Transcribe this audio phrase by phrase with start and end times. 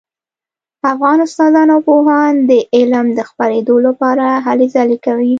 [0.93, 5.29] افغان استادان او پوهان د علم د خپریدو لپاره هلې ځلې کوي